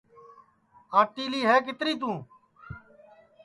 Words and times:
ٕآنٚٹِیلی 0.97 1.41
ہے 1.49 1.55
کِتری 1.65 1.93
تُوں 2.01 2.17